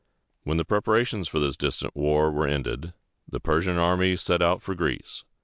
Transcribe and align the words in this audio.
When 0.41 0.57
the 0.57 0.65
preparations 0.65 1.27
for 1.27 1.39
this 1.39 1.55
distant 1.55 1.95
war 1.95 2.31
were 2.31 2.47
ended, 2.47 2.93
the 3.29 3.39
Persian 3.39 3.77
army 3.77 4.15
set 4.15 4.41
out 4.41 4.59
for 4.63 4.73
Greece. 4.73 5.25